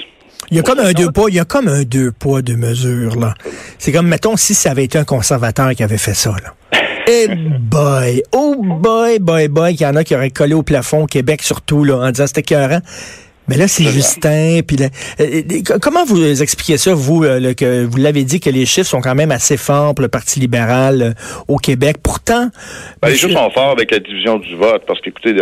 Il 0.51 0.57
y 0.57 0.61
a 0.61 0.63
comme 0.63 0.81
un 0.81 0.93
deux 0.93 1.13
poids, 1.13 1.31
il 1.31 1.37
y 1.37 1.41
a 1.41 1.45
comme 1.45 1.69
un 1.69 1.85
deux 1.85 2.11
poids, 2.11 2.43
deux 2.43 2.57
mesures, 2.57 3.19
là. 3.19 3.35
C'est 3.79 3.93
comme, 3.93 4.09
mettons, 4.09 4.37
si 4.37 4.55
ça 4.55 4.73
avait 4.73 4.85
été 4.85 4.99
un 4.99 5.05
conservateur 5.05 5.71
qui 5.75 5.83
avait 5.85 5.99
fait 5.99 6.15
ça, 6.15 6.35
là. 6.43 6.55
Eh 7.07 7.29
boy, 7.29 8.23
oh 8.33 8.57
boy, 8.61 9.19
boy, 9.19 9.49
boy, 9.49 9.75
qu'il 9.75 9.87
y 9.87 9.91
en 9.91 9.97
a 9.97 10.05
qui 10.05 10.15
auraient 10.15 10.31
collé 10.31 10.55
au 10.55 10.63
plafond 10.63 11.05
au 11.05 11.07
Québec 11.07 11.43
surtout, 11.43 11.85
là, 11.85 11.97
en 11.99 12.11
disant 12.11 12.27
c'était 12.27 12.41
écœurant. 12.41 12.81
Mais 13.51 13.57
là, 13.57 13.67
c'est 13.67 13.83
Justin. 13.83 14.61
Puis 14.65 14.77
euh, 14.81 14.87
euh, 15.21 15.79
comment 15.83 16.05
vous 16.05 16.41
expliquez 16.41 16.77
ça, 16.77 16.95
vous, 16.95 17.25
euh, 17.25 17.53
que 17.53 17.85
vous 17.85 17.97
l'avez 17.97 18.23
dit 18.23 18.39
que 18.39 18.49
les 18.49 18.65
chiffres 18.65 18.87
sont 18.87 19.01
quand 19.01 19.17
même 19.17 19.33
assez 19.33 19.57
forts 19.57 19.93
pour 19.93 20.03
le 20.05 20.09
Parti 20.09 20.39
libéral 20.39 21.15
au 21.49 21.57
Québec. 21.57 21.97
Pourtant, 22.01 22.47
Ben, 23.03 23.09
les 23.09 23.17
chiffres 23.17 23.33
sont 23.33 23.51
forts 23.51 23.73
avec 23.73 23.91
la 23.91 23.99
division 23.99 24.39
du 24.39 24.55
vote, 24.55 24.85
parce 24.87 25.01
qu'écoutez, 25.01 25.35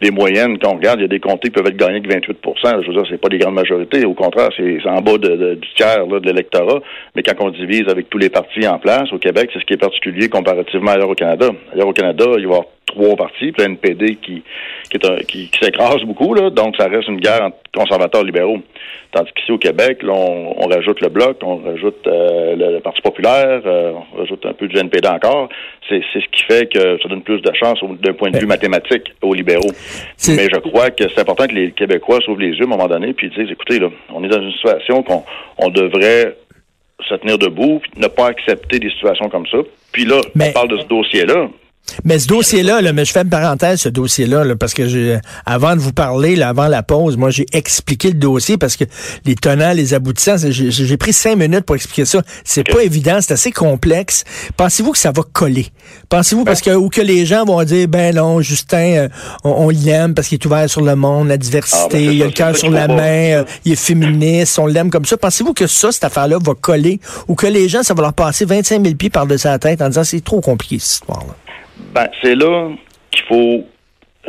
les, 0.00 0.10
moyennes, 0.10 0.58
quand 0.58 0.72
on 0.72 0.76
regarde, 0.76 0.98
il 0.98 1.02
y 1.02 1.04
a 1.04 1.08
des 1.08 1.20
comtés 1.20 1.50
qui 1.50 1.54
peuvent 1.54 1.68
être 1.68 1.76
gagnés 1.76 2.02
avec 2.04 2.28
28% 2.28 2.82
Je 2.82 2.88
veux 2.88 2.94
dire, 2.94 3.04
c'est 3.08 3.20
pas 3.20 3.28
des 3.28 3.38
grandes 3.38 3.54
majorités. 3.54 4.04
Au 4.04 4.14
contraire, 4.14 4.48
c'est 4.56 4.78
en 4.88 5.00
bas 5.00 5.18
de, 5.18 5.28
de- 5.28 5.54
du 5.54 5.68
tiers 5.76 6.04
là, 6.04 6.18
de 6.18 6.26
l'électorat. 6.26 6.80
Mais 7.14 7.22
quand 7.22 7.34
on 7.38 7.50
divise 7.50 7.84
avec 7.88 8.10
tous 8.10 8.18
les 8.18 8.28
partis 8.28 8.66
en 8.66 8.80
place 8.80 9.12
au 9.12 9.18
Québec, 9.18 9.50
c'est 9.52 9.60
ce 9.60 9.64
qui 9.66 9.74
est 9.74 9.76
particulier 9.76 10.28
comparativement 10.28 10.90
ailleurs 10.90 11.10
au 11.10 11.14
Canada. 11.14 11.50
Ailleurs 11.72 11.86
au 11.86 11.92
Canada, 11.92 12.24
il 12.26 12.32
va 12.34 12.40
y 12.40 12.44
avoir 12.44 12.64
trois 12.86 13.16
partis, 13.16 13.52
puis 13.52 13.54
le 13.58 13.64
NPD 13.70 14.16
qui, 14.16 14.42
qui, 14.90 14.96
est 14.96 15.06
un- 15.06 15.16
qui, 15.18 15.48
qui 15.48 15.58
s'écrase 15.64 16.02
beaucoup, 16.04 16.34
là, 16.34 16.50
donc 16.50 16.76
ça 16.76 16.88
reste 16.88 17.08
une 17.08 17.20
guerre 17.20 17.42
entre 17.42 17.56
conservateurs 17.74 18.22
et 18.22 18.26
libéraux. 18.26 18.58
Tandis 19.12 19.30
qu'ici 19.34 19.52
au 19.52 19.58
Québec, 19.58 20.02
là, 20.02 20.12
on, 20.12 20.54
on 20.58 20.66
rajoute 20.68 21.00
le 21.00 21.08
Bloc, 21.08 21.36
on 21.42 21.56
rajoute 21.56 22.06
euh, 22.06 22.56
le, 22.56 22.72
le 22.74 22.80
Parti 22.80 23.00
populaire, 23.02 23.60
euh, 23.66 23.92
on 24.14 24.18
rajoute 24.18 24.44
un 24.46 24.52
peu 24.54 24.66
du 24.68 24.76
NPD 24.78 25.06
encore. 25.08 25.48
C'est 25.88 26.02
ce 26.14 26.18
qui 26.30 26.42
fait 26.44 26.70
que 26.72 26.98
ça 27.02 27.08
donne 27.08 27.22
plus 27.22 27.40
de 27.40 27.52
chance 27.54 27.78
d'un 28.02 28.12
point 28.14 28.30
de 28.30 28.38
vue 28.38 28.46
mathématique 28.46 29.12
aux 29.22 29.34
libéraux. 29.34 29.70
Mais 30.36 30.48
je 30.52 30.58
crois 30.60 30.90
que 30.90 31.08
c'est 31.08 31.20
important 31.20 31.46
que 31.46 31.54
les 31.54 31.72
Québécois 31.72 32.20
s'ouvrent 32.24 32.40
les 32.40 32.54
yeux 32.56 32.62
à 32.62 32.64
un 32.64 32.68
moment 32.68 32.88
donné 32.88 33.12
puis 33.12 33.28
disent, 33.30 33.50
écoutez, 33.50 33.78
là, 33.78 33.88
on 34.14 34.24
est 34.24 34.28
dans 34.28 34.40
une 34.40 34.52
situation 34.52 35.02
qu'on 35.02 35.24
on 35.58 35.68
devrait 35.68 36.36
se 37.08 37.14
tenir 37.16 37.36
debout, 37.36 37.80
puis 37.82 37.90
ne 38.00 38.06
pas 38.06 38.26
accepter 38.28 38.78
des 38.78 38.90
situations 38.90 39.28
comme 39.28 39.46
ça. 39.46 39.58
Puis 39.92 40.04
là, 40.04 40.20
Mais- 40.34 40.50
on 40.50 40.52
parle 40.52 40.68
de 40.68 40.78
ce 40.78 40.86
dossier-là. 40.86 41.48
Mais 42.04 42.18
ce 42.18 42.26
dossier-là, 42.26 42.80
là, 42.80 42.92
mais 42.92 43.04
je 43.04 43.12
fais 43.12 43.20
une 43.22 43.28
parenthèse, 43.28 43.80
ce 43.80 43.88
dossier-là, 43.88 44.44
là, 44.44 44.56
parce 44.56 44.72
que 44.72 44.88
j'ai, 44.88 45.18
avant 45.44 45.76
de 45.76 45.80
vous 45.80 45.92
parler, 45.92 46.36
là, 46.36 46.48
avant 46.48 46.68
la 46.68 46.82
pause, 46.82 47.16
moi, 47.16 47.30
j'ai 47.30 47.46
expliqué 47.52 48.08
le 48.08 48.14
dossier 48.14 48.56
parce 48.56 48.76
que 48.76 48.84
les 49.24 49.34
tenants, 49.34 49.72
les 49.72 49.94
aboutissants, 49.94 50.36
j'ai, 50.38 50.70
j'ai 50.70 50.96
pris 50.96 51.12
cinq 51.12 51.36
minutes 51.36 51.62
pour 51.62 51.76
expliquer 51.76 52.04
ça. 52.04 52.22
C'est 52.44 52.64
pas 52.64 52.82
évident, 52.82 53.18
c'est 53.20 53.34
assez 53.34 53.52
complexe. 53.52 54.24
Pensez-vous 54.56 54.92
que 54.92 54.98
ça 54.98 55.12
va 55.12 55.22
coller? 55.32 55.66
Pensez-vous 56.08 56.44
parce 56.44 56.60
que, 56.60 56.70
ou 56.70 56.88
que 56.88 57.00
les 57.00 57.26
gens 57.26 57.44
vont 57.44 57.62
dire, 57.62 57.88
ben 57.88 58.14
non, 58.14 58.40
Justin, 58.40 58.78
euh, 58.78 59.08
on, 59.44 59.66
on 59.66 59.68
l'aime 59.70 60.14
parce 60.14 60.28
qu'il 60.28 60.36
est 60.36 60.46
ouvert 60.46 60.68
sur 60.70 60.82
le 60.82 60.96
monde, 60.96 61.28
la 61.28 61.36
diversité, 61.36 61.78
Ah, 61.82 61.88
ben, 61.90 62.00
il 62.00 62.22
a 62.22 62.26
le 62.26 62.32
cœur 62.32 62.56
sur 62.56 62.70
la 62.70 62.88
main, 62.88 63.40
euh, 63.40 63.44
il 63.64 63.72
est 63.72 63.76
féministe, 63.76 64.58
on 64.58 64.66
l'aime 64.66 64.90
comme 64.90 65.04
ça. 65.04 65.16
Pensez-vous 65.16 65.52
que 65.52 65.66
ça, 65.66 65.92
cette 65.92 66.04
affaire-là, 66.04 66.38
va 66.42 66.54
coller? 66.54 67.00
Ou 67.28 67.34
que 67.34 67.46
les 67.46 67.68
gens, 67.68 67.82
ça 67.82 67.94
va 67.94 68.02
leur 68.02 68.14
passer 68.14 68.44
25 68.44 68.82
000 68.82 68.94
pieds 68.96 69.10
par-dessus 69.10 69.46
la 69.46 69.58
tête 69.58 69.82
en 69.82 69.88
disant, 69.88 70.04
c'est 70.04 70.24
trop 70.24 70.40
compliqué, 70.40 70.78
cette 70.78 70.92
histoire-là? 70.92 71.34
Ben, 71.76 72.08
c'est 72.22 72.34
là 72.34 72.70
qu'il 73.10 73.24
faut 73.24 73.66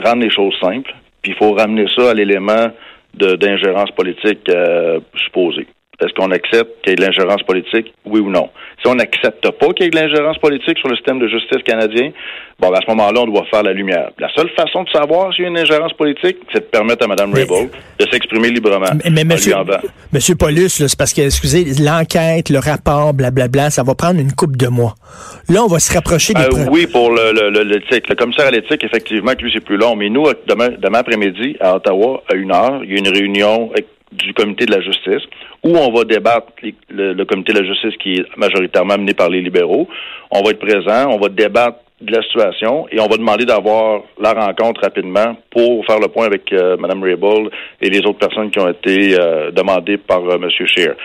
rendre 0.03 0.21
les 0.21 0.29
choses 0.29 0.55
simples, 0.59 0.93
puis 1.21 1.31
il 1.31 1.37
faut 1.37 1.53
ramener 1.53 1.85
ça 1.95 2.11
à 2.11 2.13
l'élément 2.13 2.67
d'ingérence 3.13 3.91
politique 3.91 4.49
euh, 4.49 4.99
supposée. 5.15 5.67
Est-ce 6.03 6.13
qu'on 6.13 6.31
accepte 6.31 6.69
qu'il 6.83 6.91
y 6.91 6.93
ait 6.93 6.95
de 6.95 7.01
l'ingérence 7.01 7.43
politique, 7.43 7.93
oui 8.05 8.19
ou 8.19 8.29
non? 8.29 8.49
Si 8.81 8.87
on 8.89 8.95
n'accepte 8.95 9.49
pas 9.51 9.67
qu'il 9.73 9.85
y 9.85 9.87
ait 9.87 9.91
de 9.91 9.95
l'ingérence 9.95 10.37
politique 10.37 10.77
sur 10.77 10.89
le 10.89 10.95
système 10.95 11.19
de 11.19 11.27
justice 11.27 11.63
canadien, 11.63 12.11
bon, 12.59 12.69
ben, 12.69 12.77
à 12.77 12.81
ce 12.81 12.87
moment-là, 12.91 13.21
on 13.21 13.27
doit 13.27 13.45
faire 13.49 13.63
la 13.63 13.71
lumière. 13.73 14.09
La 14.19 14.29
seule 14.35 14.49
façon 14.49 14.83
de 14.83 14.89
savoir 14.89 15.33
s'il 15.33 15.43
y 15.43 15.47
a 15.47 15.49
une 15.49 15.57
ingérence 15.57 15.93
politique, 15.93 16.37
c'est 16.51 16.59
de 16.59 16.65
permettre 16.65 17.05
à 17.05 17.07
Mme 17.07 17.31
Mais- 17.31 17.39
Raybould 17.41 17.69
de 17.99 18.05
s'exprimer 18.11 18.49
librement. 18.49 18.85
Mais, 19.05 19.11
mais 19.11 19.21
On 19.23 19.65
monsieur, 20.11 20.35
Paulus, 20.35 20.69
c'est 20.69 20.97
parce 20.97 21.13
que, 21.13 21.21
excusez, 21.21 21.65
l'enquête, 21.81 22.49
le 22.49 22.59
rapport, 22.59 23.13
blablabla, 23.13 23.69
ça 23.69 23.83
va 23.83 23.95
prendre 23.95 24.19
une 24.19 24.33
coupe 24.33 24.57
de 24.57 24.67
mois. 24.67 24.95
Là, 25.49 25.63
on 25.63 25.67
va 25.67 25.79
se 25.79 25.93
rapprocher 25.93 26.33
des 26.33 26.41
Euh, 26.41 26.65
oui, 26.71 26.87
pour 26.87 27.11
le, 27.11 27.31
le, 27.31 27.49
le- 27.49 27.63
l'éthique. 27.63 28.09
Le 28.09 28.15
commissaire 28.15 28.47
à 28.47 28.51
l'éthique, 28.51 28.83
effectivement, 28.83 29.33
que 29.33 29.43
lui, 29.43 29.51
c'est 29.53 29.63
plus 29.63 29.77
long. 29.77 29.95
Mais 29.95 30.09
nous, 30.09 30.25
demain, 30.47 30.69
demain 30.77 30.99
après-midi, 30.99 31.55
à 31.59 31.75
Ottawa, 31.75 32.23
à 32.29 32.35
une 32.35 32.51
heure, 32.51 32.81
il 32.83 32.91
y 32.91 32.95
a 32.95 32.97
une 32.99 33.07
réunion 33.07 33.71
du 34.11 34.33
comité 34.33 34.65
de 34.65 34.71
la 34.75 34.81
justice 34.81 35.23
où 35.63 35.77
on 35.77 35.91
va 35.91 36.03
débattre 36.03 36.47
le 36.89 37.23
comité 37.23 37.53
de 37.53 37.59
la 37.59 37.65
justice 37.65 37.95
qui 37.97 38.15
est 38.15 38.37
majoritairement 38.37 38.97
mené 38.97 39.13
par 39.13 39.29
les 39.29 39.41
libéraux. 39.41 39.87
On 40.29 40.41
va 40.41 40.51
être 40.51 40.59
présent, 40.59 41.09
on 41.09 41.17
va 41.17 41.29
débattre 41.29 41.77
de 42.03 42.11
la 42.11 42.21
situation 42.23 42.87
et 42.91 42.99
on 42.99 43.07
va 43.07 43.17
demander 43.17 43.45
d'avoir 43.45 44.01
la 44.19 44.33
rencontre 44.33 44.81
rapidement 44.81 45.37
pour 45.51 45.85
faire 45.85 45.99
le 45.99 46.07
point 46.09 46.25
avec 46.25 46.51
euh, 46.51 46.75
Mme 46.77 47.03
Raybould 47.03 47.49
et 47.81 47.89
les 47.89 47.99
autres 47.99 48.19
personnes 48.19 48.51
qui 48.51 48.59
ont 48.59 48.69
été 48.69 49.17
euh, 49.17 49.51
demandées 49.51 49.97
par 49.97 50.21
euh, 50.21 50.35
M. 50.35 50.49
Scheer. 50.49 50.95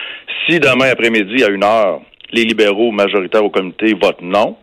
Si 0.47 0.59
demain 0.59 0.89
après-midi, 0.91 1.43
à 1.43 1.49
une 1.49 1.63
heure, 1.63 2.01
les 2.31 2.43
libéraux 2.43 2.91
majoritaires 2.91 3.43
au 3.43 3.49
comité 3.49 3.93
votent 3.93 4.21
non, 4.21 4.57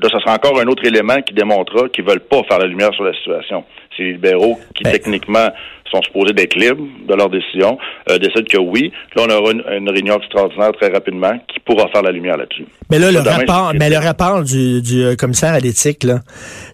Là, 0.00 0.08
ce 0.10 0.18
sera 0.18 0.34
encore 0.34 0.58
un 0.60 0.66
autre 0.66 0.84
élément 0.84 1.20
qui 1.22 1.34
démontrera 1.34 1.88
qu'ils 1.88 2.04
veulent 2.04 2.20
pas 2.20 2.42
faire 2.48 2.58
la 2.58 2.66
lumière 2.66 2.92
sur 2.94 3.04
la 3.04 3.12
situation. 3.14 3.64
C'est 3.96 4.02
les 4.04 4.12
libéraux 4.12 4.58
qui, 4.74 4.82
Ben- 4.84 4.92
techniquement, 4.92 5.48
sont 5.90 6.00
supposés 6.02 6.32
d'être 6.32 6.54
libres 6.56 6.84
de 7.06 7.14
leur 7.14 7.28
décision, 7.28 7.76
euh, 8.10 8.16
décident 8.18 8.44
que 8.50 8.58
oui. 8.58 8.90
Là, 9.14 9.24
on 9.28 9.30
aura 9.30 9.52
une, 9.52 9.62
une 9.78 9.90
réunion 9.90 10.16
extraordinaire 10.16 10.72
très 10.80 10.90
rapidement 10.90 11.32
qui 11.46 11.60
pourra 11.60 11.86
faire 11.88 12.02
la 12.02 12.10
lumière 12.10 12.38
là-dessus. 12.38 12.64
Mais 12.90 12.98
là, 12.98 13.08
le 13.12 13.18
Ça, 13.18 13.22
demain, 13.22 13.36
rapport, 13.36 13.72
mais 13.78 13.90
le 13.90 13.98
rapport 13.98 14.42
du, 14.42 14.80
du 14.80 15.04
euh, 15.04 15.14
commissaire 15.16 15.52
à 15.52 15.60
l'éthique, 15.60 16.04
là, 16.04 16.20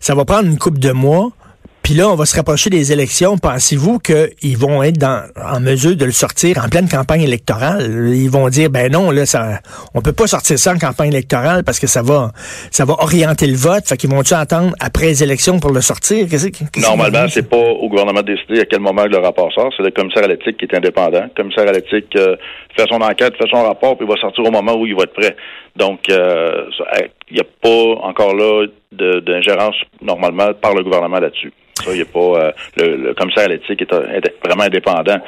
ça 0.00 0.14
va 0.14 0.24
prendre 0.24 0.46
une 0.48 0.58
coupe 0.58 0.78
de 0.78 0.92
mois. 0.92 1.30
Puis 1.88 1.96
là, 1.96 2.10
on 2.10 2.16
va 2.16 2.26
se 2.26 2.36
rapprocher 2.36 2.68
des 2.68 2.92
élections. 2.92 3.38
Pensez-vous 3.38 3.98
qu'ils 3.98 4.58
vont 4.58 4.82
être 4.82 4.98
dans, 4.98 5.22
en 5.42 5.58
mesure 5.58 5.96
de 5.96 6.04
le 6.04 6.12
sortir 6.12 6.62
en 6.62 6.68
pleine 6.68 6.86
campagne 6.86 7.22
électorale? 7.22 8.12
Ils 8.14 8.28
vont 8.28 8.50
dire, 8.50 8.68
ben 8.68 8.92
non, 8.92 9.10
là, 9.10 9.24
ça, 9.24 9.60
on 9.94 10.02
peut 10.02 10.12
pas 10.12 10.26
sortir 10.26 10.58
ça 10.58 10.74
en 10.74 10.78
campagne 10.78 11.08
électorale 11.08 11.64
parce 11.64 11.80
que 11.80 11.86
ça 11.86 12.02
va, 12.02 12.32
ça 12.70 12.84
va 12.84 12.92
orienter 12.98 13.46
le 13.46 13.56
vote. 13.56 13.88
Fait 13.88 13.96
qu'ils 13.96 14.10
vont-tu 14.10 14.34
attendre 14.34 14.74
après 14.80 15.06
les 15.06 15.22
élections 15.22 15.60
pour 15.60 15.70
le 15.72 15.80
sortir? 15.80 16.26
Qu'est-ce 16.28 16.48
que- 16.48 16.58
qu'est-ce 16.70 16.84
Normalement, 16.86 17.26
c'est 17.30 17.48
pas 17.48 17.56
au 17.56 17.88
gouvernement 17.88 18.20
de 18.20 18.34
décider 18.34 18.60
à 18.60 18.66
quel 18.66 18.80
moment 18.80 19.06
le 19.06 19.16
rapport 19.16 19.50
sort. 19.54 19.72
C'est 19.74 19.82
le 19.82 19.90
commissaire 19.90 20.24
à 20.24 20.28
l'éthique 20.28 20.58
qui 20.58 20.66
est 20.66 20.76
indépendant. 20.76 21.22
Le 21.22 21.42
commissaire 21.42 21.66
à 21.66 21.72
l'éthique 21.72 22.14
euh, 22.16 22.36
fait 22.76 22.84
son 22.90 23.00
enquête, 23.00 23.32
fait 23.38 23.48
son 23.50 23.62
rapport, 23.62 23.96
puis 23.96 24.06
il 24.06 24.12
va 24.14 24.20
sortir 24.20 24.44
au 24.44 24.50
moment 24.50 24.76
où 24.78 24.84
il 24.84 24.94
va 24.94 25.04
être 25.04 25.14
prêt. 25.14 25.34
Donc, 25.78 26.10
euh, 26.10 26.64
il 27.30 27.34
n'y 27.34 27.40
a 27.40 27.44
pas 27.62 28.02
encore 28.02 28.34
là 28.34 28.66
d'ingérence 28.90 29.76
normalement 30.02 30.52
par 30.54 30.74
le 30.74 30.82
gouvernement 30.82 31.20
là-dessus. 31.20 31.52
Ça, 31.74 31.94
il 31.94 32.02
a 32.02 32.04
pas. 32.04 32.18
euh, 32.18 32.52
le, 32.76 33.14
commissaire 33.14 33.44
à 33.44 33.48
l'éthique 33.48 33.80
est, 33.82 33.92
est 33.92 34.34
vraiment 34.44 34.64
indépendant. 34.64 35.18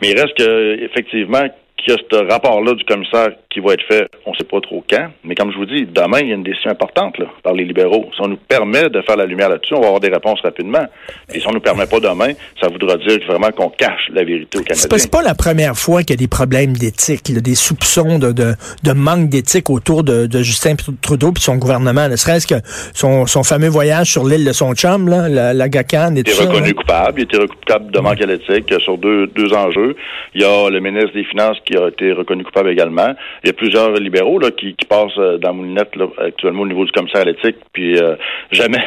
Mais 0.00 0.10
il 0.10 0.18
reste 0.18 0.34
que 0.38 0.82
effectivement 0.82 1.46
qu'il 1.78 1.92
y 1.92 1.96
a 1.96 1.98
ce 2.10 2.30
rapport-là 2.30 2.74
du 2.74 2.84
commissaire 2.84 3.28
qui 3.50 3.60
va 3.60 3.72
être 3.74 3.84
fait, 3.88 4.08
on 4.26 4.32
ne 4.32 4.36
sait 4.36 4.44
pas 4.44 4.60
trop 4.60 4.84
quand. 4.88 5.08
Mais 5.24 5.34
comme 5.34 5.50
je 5.52 5.56
vous 5.56 5.64
dis, 5.66 5.86
demain, 5.86 6.18
il 6.20 6.28
y 6.28 6.32
a 6.32 6.34
une 6.34 6.42
décision 6.42 6.70
importante 6.70 7.16
là, 7.18 7.26
par 7.42 7.54
les 7.54 7.64
libéraux. 7.64 8.10
Si 8.14 8.20
on 8.20 8.28
nous 8.28 8.36
permet 8.36 8.88
de 8.90 9.00
faire 9.02 9.16
la 9.16 9.24
lumière 9.26 9.48
là-dessus, 9.48 9.74
on 9.74 9.80
va 9.80 9.86
avoir 9.86 10.00
des 10.00 10.10
réponses 10.10 10.40
rapidement. 10.42 10.84
Et 11.32 11.40
si 11.40 11.46
on 11.46 11.50
ne 11.50 11.54
nous 11.56 11.60
permet 11.60 11.86
pas 11.86 12.00
demain, 12.00 12.32
ça 12.60 12.68
voudra 12.68 12.96
dire 12.96 13.18
vraiment 13.26 13.50
qu'on 13.52 13.70
cache 13.70 14.08
la 14.12 14.24
vérité 14.24 14.58
au 14.58 14.62
Canada. 14.62 14.88
c'est 14.98 15.10
pas 15.10 15.22
la 15.22 15.34
première 15.34 15.76
fois 15.76 16.02
qu'il 16.02 16.10
y 16.10 16.18
a 16.18 16.22
des 16.22 16.28
problèmes 16.28 16.74
d'éthique, 16.76 17.32
des 17.32 17.54
soupçons 17.54 18.18
de, 18.18 18.32
de, 18.32 18.54
de 18.82 18.92
manque 18.92 19.28
d'éthique 19.28 19.70
autour 19.70 20.02
de, 20.04 20.26
de 20.26 20.42
Justin 20.42 20.74
Trudeau 21.00 21.32
et 21.36 21.40
son 21.40 21.56
gouvernement. 21.56 22.08
Ne 22.08 22.16
serait-ce 22.16 22.46
que 22.46 22.56
son, 22.94 23.26
son 23.26 23.44
fameux 23.44 23.68
voyage 23.68 24.10
sur 24.10 24.26
l'île 24.26 24.44
de 24.44 24.52
son 24.52 24.74
chum, 24.74 25.08
là, 25.08 25.28
la, 25.28 25.54
la 25.54 25.68
GACAN 25.68 26.16
et 26.16 26.18
Il 26.20 26.24
tout 26.24 26.30
est 26.42 26.46
reconnu 26.46 26.68
là. 26.68 26.74
coupable. 26.74 27.20
Il 27.20 27.22
été 27.24 27.36
reconnu 27.36 27.58
coupable 27.60 27.92
de 27.92 28.00
manque 28.00 28.20
à 28.20 28.26
l'éthique 28.26 28.72
sur 28.80 28.98
deux, 28.98 29.26
deux 29.28 29.52
enjeux. 29.54 29.96
Il 30.34 30.42
y 30.42 30.44
a 30.44 30.68
le 30.70 30.80
ministre 30.80 31.12
des 31.14 31.24
Finances 31.24 31.58
qui 31.68 31.76
a 31.76 31.88
été 31.88 32.12
reconnu 32.12 32.44
coupable 32.44 32.70
également. 32.70 33.08
Il 33.44 33.48
y 33.48 33.50
a 33.50 33.52
plusieurs 33.52 33.92
libéraux 33.94 34.38
là, 34.38 34.50
qui, 34.50 34.74
passent 34.88 35.18
euh, 35.18 35.38
dans 35.38 35.52
Moulinette 35.52 35.94
là, 35.96 36.06
actuellement 36.18 36.62
au 36.62 36.66
niveau 36.66 36.84
du 36.84 36.92
commissaire 36.92 37.22
à 37.22 37.24
l'éthique. 37.24 37.56
Puis 37.72 37.98
euh, 37.98 38.16
jamais, 38.50 38.82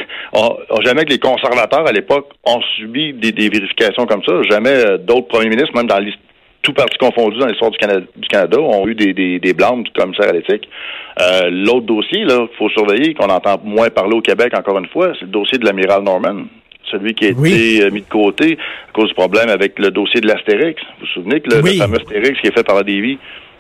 jamais 0.84 1.06
que 1.06 1.12
les 1.12 1.20
conservateurs 1.20 1.88
à 1.88 1.92
l'époque 1.92 2.30
ont 2.46 2.62
subi 2.76 3.14
des, 3.14 3.50
vérifications 3.50 4.06
comme 4.06 4.24
ça. 4.24 4.34
Jamais 4.50 4.86
euh, 4.86 4.98
d'autres 4.98 5.28
premiers 5.28 5.50
ministres, 5.50 5.76
même 5.76 5.88
dans 5.88 6.00
l'histoire 6.00 6.26
tout 6.64 6.74
parti 6.74 6.96
confondu 7.00 7.40
dans 7.40 7.48
l'histoire 7.48 7.72
du 7.72 7.80
Canada, 8.28 8.60
ont 8.60 8.88
eu 8.88 8.94
des, 8.94 9.14
des, 9.14 9.40
des 9.40 9.54
blâmes 9.56 9.82
du 9.82 9.90
commissaire 9.94 10.30
à 10.30 10.32
l'éthique. 10.32 10.70
L'autre 11.50 11.88
dossier, 11.88 12.24
là, 12.24 12.46
faut 12.56 12.70
surveiller, 12.70 13.16
qu'on 13.16 13.30
entend 13.30 13.60
moins 13.64 13.90
parler 13.90 14.16
au 14.16 14.22
Québec 14.22 14.54
encore 14.56 14.78
une 14.78 14.88
fois, 14.90 15.12
c'est 15.16 15.26
le 15.26 15.32
dossier 15.32 15.58
de 15.58 15.66
l'amiral 15.66 16.04
Norman. 16.04 16.44
Celui 16.92 17.14
qui 17.14 17.28
a 17.28 17.32
Oui. 17.38 17.52
été 17.54 17.86
euh, 17.86 17.90
mis 17.92 18.02
de 18.02 18.10
côté 18.10 18.58
à 18.90 18.92
cause 18.94 19.08
du 19.10 19.14
problème 19.16 19.50
avec 19.50 19.80
le 19.80 19.90
dossier 19.92 20.22
de 20.22 20.28
l'Astérix. 20.28 20.82
Vous 21.00 21.06
vous 21.06 21.08
souvenez 21.08 21.40
que 21.42 21.50
le, 21.56 21.62
Oui. 21.64 21.74
le 21.74 21.78
fameux 21.84 21.98
Astérix 21.98 22.40
qui 22.42 22.48
est 22.48 22.54
fait 22.58 22.64
par 22.66 22.76
la 22.76 22.84
Davy, 22.84 23.18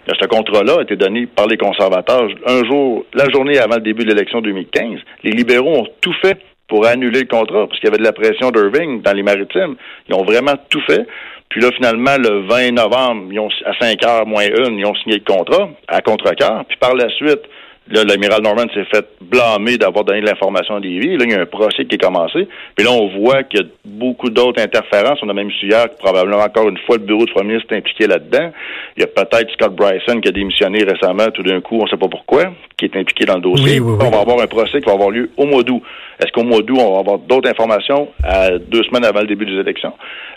euh, 0.09 0.13
ce 0.19 0.25
contrat-là 0.27 0.77
a 0.79 0.81
été 0.83 0.95
donné 0.95 1.25
par 1.27 1.47
les 1.47 1.57
conservateurs 1.57 2.27
un 2.45 2.63
jour, 2.65 3.05
la 3.13 3.29
journée 3.29 3.57
avant 3.57 3.75
le 3.75 3.81
début 3.81 4.03
de 4.03 4.09
l'élection 4.09 4.41
2015. 4.41 4.99
Les 5.23 5.31
libéraux 5.31 5.77
ont 5.81 5.87
tout 6.01 6.13
fait 6.21 6.37
pour 6.67 6.85
annuler 6.85 7.21
le 7.21 7.27
contrat, 7.27 7.67
parce 7.67 7.79
qu'il 7.81 7.87
y 7.89 7.91
avait 7.91 7.97
de 7.97 8.03
la 8.03 8.13
pression 8.13 8.49
d'Irving 8.49 9.01
dans 9.01 9.11
les 9.11 9.23
maritimes. 9.23 9.75
Ils 10.07 10.15
ont 10.15 10.23
vraiment 10.23 10.53
tout 10.69 10.79
fait. 10.89 11.05
Puis 11.49 11.59
là, 11.59 11.69
finalement, 11.75 12.15
le 12.17 12.47
20 12.47 12.71
novembre, 12.71 13.23
ils 13.29 13.39
ont, 13.41 13.49
à 13.65 13.73
5 13.77 14.01
heures 14.05 14.25
moins 14.25 14.45
une, 14.45 14.79
ils 14.79 14.85
ont 14.85 14.95
signé 14.95 15.17
le 15.17 15.23
contrat 15.33 15.69
à 15.89 15.99
contre-cœur. 15.99 16.63
Puis 16.69 16.77
par 16.77 16.95
la 16.95 17.09
suite, 17.09 17.41
là, 17.89 18.03
l'amiral 18.03 18.41
Norman 18.41 18.65
s'est 18.73 18.85
fait 18.85 19.05
blâmer 19.21 19.77
d'avoir 19.77 20.05
donné 20.05 20.21
de 20.21 20.25
l'information 20.25 20.75
à 20.75 20.79
Davy. 20.79 21.17
Là, 21.17 21.25
il 21.25 21.31
y 21.31 21.33
a 21.33 21.41
un 21.41 21.45
procès 21.45 21.85
qui 21.85 21.95
est 21.95 22.01
commencé. 22.01 22.47
Puis 22.75 22.85
là, 22.85 22.91
on 22.91 23.07
voit 23.19 23.43
qu'il 23.43 23.61
y 23.61 23.63
a 23.63 23.65
beaucoup 23.85 24.29
d'autres 24.29 24.61
interférences. 24.61 25.19
On 25.23 25.29
a 25.29 25.33
même 25.33 25.51
su 25.51 25.67
hier 25.67 25.89
que 25.89 25.97
probablement 25.97 26.37
encore 26.37 26.69
une 26.69 26.77
fois 26.79 26.97
le 26.97 27.03
bureau 27.03 27.25
du 27.25 27.33
premier 27.33 27.53
ministre 27.53 27.73
est 27.73 27.77
impliqué 27.77 28.07
là-dedans. 28.07 28.51
Il 28.97 29.01
y 29.01 29.03
a 29.03 29.07
peut-être 29.07 29.51
Scott 29.53 29.75
Bryson 29.75 30.21
qui 30.21 30.29
a 30.29 30.31
démissionné 30.31 30.83
récemment, 30.83 31.29
tout 31.31 31.43
d'un 31.43 31.61
coup, 31.61 31.79
on 31.79 31.85
ne 31.85 31.89
sait 31.89 31.97
pas 31.97 32.07
pourquoi, 32.07 32.53
qui 32.77 32.85
est 32.85 32.95
impliqué 32.95 33.25
dans 33.25 33.35
le 33.35 33.41
dossier. 33.41 33.79
Oui, 33.79 33.91
oui, 33.91 33.97
oui. 33.99 34.05
On 34.05 34.11
va 34.11 34.19
avoir 34.19 34.39
un 34.41 34.47
procès 34.47 34.79
qui 34.79 34.85
va 34.85 34.93
avoir 34.93 35.09
lieu 35.09 35.31
au 35.37 35.45
mois 35.45 35.63
d'août. 35.63 35.81
Est-ce 36.21 36.31
qu'au 36.33 36.43
mois 36.43 36.61
d'août, 36.61 36.77
on 36.79 36.93
va 36.93 36.99
avoir 36.99 37.17
d'autres 37.19 37.49
informations? 37.49 38.07
À 38.23 38.51
deux 38.57 38.83
semaines 38.83 39.05
avant 39.05 39.21
le 39.21 39.27
début 39.27 39.45
des 39.45 39.59
élections? 39.59 39.93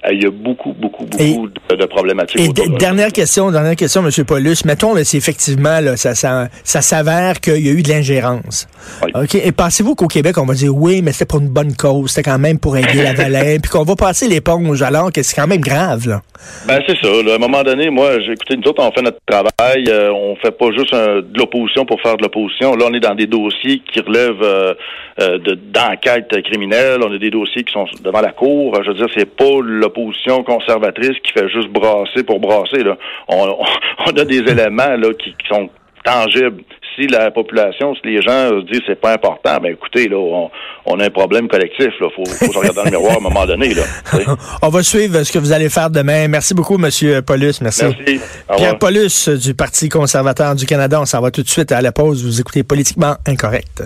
Euh, 0.07 0.13
il 0.13 0.23
y 0.23 0.27
a 0.27 0.31
beaucoup, 0.31 0.73
beaucoup, 0.73 1.05
beaucoup 1.05 1.23
Et- 1.23 1.75
de, 1.75 1.77
de 1.77 1.87
problématiques. 1.87 2.41
Et 2.41 2.49
de 2.49 2.79
dernière 2.79 3.13
question, 3.13 3.51
dernière 3.51 3.77
question, 3.77 4.03
M. 4.03 4.11
Paulus. 4.27 4.65
Mettons, 4.65 4.95
là, 4.95 5.05
c'est 5.05 5.19
effectivement, 5.19 5.81
là, 5.81 5.97
ça, 5.97 6.15
ça, 6.15 6.49
ça 6.63 6.81
s'avère 6.81 7.41
qu'il 7.41 7.65
y 7.67 7.69
a 7.69 7.73
eu 7.73 7.83
de 7.83 7.89
l'ingérence. 7.89 8.67
Oui. 9.05 9.13
OK? 9.15 9.35
Et 9.35 9.53
pensez-vous 9.53 9.95
qu'au 9.95 10.07
Québec, 10.09 10.39
on 10.39 10.47
va 10.47 10.55
dire 10.55 10.75
oui, 10.75 11.03
mais 11.03 11.13
c'était 11.13 11.27
pour 11.27 11.41
une 11.41 11.49
bonne 11.49 11.75
cause, 11.77 12.11
c'était 12.13 12.31
quand 12.31 12.39
même 12.39 12.59
pour 12.59 12.77
aider 12.77 13.03
la 13.03 13.13
Valais, 13.15 13.59
puis 13.61 13.71
qu'on 13.71 13.85
va 13.85 13.95
passer 13.97 14.29
l'éponge 14.29 14.81
alors 14.83 15.13
que 15.13 15.23
c'est 15.23 15.37
quand 15.37 15.47
même 15.47 15.61
grave, 15.61 16.09
là? 16.09 16.23
Ben 16.67 16.81
c'est 16.87 16.97
ça. 17.03 17.09
là. 17.23 17.33
à 17.33 17.35
un 17.37 17.39
moment 17.39 17.63
donné, 17.63 17.91
moi, 17.91 18.21
j'ai 18.21 18.33
écouté, 18.33 18.57
nous 18.57 18.69
autres, 18.71 18.83
on 18.83 18.93
fait 18.93 19.03
notre 19.03 19.19
travail. 19.27 19.85
euh, 19.89 20.11
on 20.13 20.37
fait 20.37 20.51
pas 20.51 20.67
juste 20.77 20.93
un- 20.95 21.21
de 21.21 21.39
l'opposition 21.39 21.85
pour 21.87 22.01
faire 22.01 22.17
de 22.17 22.23
l'opposition. 22.23 22.75
Là, 22.75 22.87
on 22.91 22.95
est 22.95 23.01
dans 23.01 23.15
des 23.15 23.27
dossiers 23.27 23.81
qui 23.93 24.01
relèvent 24.01 24.43
euh, 24.43 24.75
euh, 25.21 25.39
de 25.39 25.55
d'enquête 25.75 26.31
criminelle. 26.45 27.01
On 27.03 27.13
a 27.13 27.19
des 27.19 27.31
dossiers 27.31 27.65
qui 27.65 27.73
sont 27.73 27.87
devant 28.03 28.21
la 28.21 28.33
cour. 28.33 28.75
Je 28.83 28.89
veux 28.91 28.95
dire, 28.97 29.07
c'est 29.15 29.27
pas 29.37 29.61
l'opposition 29.63 30.43
conservatrice 30.45 31.19
qui 31.25 31.33
fait 31.33 31.49
juste 31.49 31.69
brasser 31.69 32.23
pour 32.23 32.41
brasser. 32.41 32.83
Là. 32.85 32.97
On, 33.29 33.49
on- 33.49 33.65
on 34.07 34.11
a 34.19 34.25
des 34.25 34.39
éléments 34.39 34.97
là 34.97 35.13
qui, 35.19 35.31
qui 35.33 35.49
sont 35.49 35.69
tangibles. 36.05 36.63
Si 36.97 37.09
la 37.09 37.33
population, 37.33 37.93
si 37.97 38.03
les 38.05 38.23
gens 38.23 38.51
se 38.51 38.65
disent 38.71 38.83
c'est 38.87 39.01
pas 39.01 39.15
important, 39.15 39.59
ben 39.61 39.73
écoutez, 39.73 40.07
là, 40.09 40.17
on, 40.17 40.49
on 40.87 41.01
a 41.01 41.07
un 41.07 41.11
problème 41.11 41.49
collectif. 41.49 41.89
Là, 42.01 42.07
faut, 42.15 42.25
faut 42.25 42.53
se 42.53 42.57
regarder 42.59 42.77
dans 42.77 42.85
le 42.85 42.91
miroir 42.93 43.15
à 43.15 43.17
un 43.17 43.21
moment 43.21 43.45
donné. 43.47 43.75
Là. 43.75 43.83
On 44.63 44.69
va 44.69 44.83
suivre 44.85 45.25
ce 45.25 45.33
que 45.33 45.41
vous 45.41 45.51
allez 45.51 45.71
faire 45.71 45.91
demain. 45.91 46.29
Merci 46.29 46.55
beaucoup, 46.55 46.77
M. 46.77 46.89
Paulus. 47.27 47.61
Merci. 47.63 47.85
Merci. 47.87 48.21
Pierre. 48.57 48.79
Paulus 48.79 49.29
du 49.29 49.55
Parti 49.55 49.89
conservateur 49.89 50.55
du 50.55 50.67
Canada. 50.67 51.01
On 51.01 51.05
s'en 51.05 51.21
va 51.21 51.33
tout 51.33 51.43
de 51.43 51.49
suite 51.49 51.73
à 51.73 51.81
la 51.83 51.91
pause. 51.91 52.25
Vous 52.25 52.41
écoutez 52.41 52.63
Politiquement 52.63 53.17
Incorrect. 53.27 53.83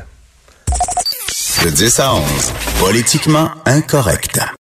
De 1.65 1.71
10 1.71 1.99
à 1.99 2.15
11, 2.15 2.53
politiquement 2.79 3.51
incorrect. 3.67 4.49